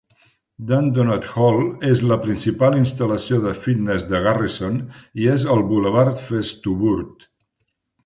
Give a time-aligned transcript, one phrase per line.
[0.69, 4.83] Dundonald Hall és la principal instal·lació de fitness de Garrison
[5.27, 7.33] i és al bulevard Festuburt.